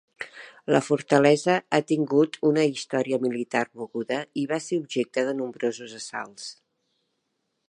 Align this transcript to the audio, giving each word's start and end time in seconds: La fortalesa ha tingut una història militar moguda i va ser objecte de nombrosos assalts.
La 0.75 0.79
fortalesa 0.85 1.57
ha 1.75 1.81
tingut 1.91 2.39
una 2.51 2.65
història 2.71 3.21
militar 3.27 3.63
moguda 3.83 4.21
i 4.45 4.49
va 4.55 4.61
ser 4.69 4.83
objecte 4.85 5.27
de 5.31 5.39
nombrosos 5.45 5.99
assalts. 6.03 6.53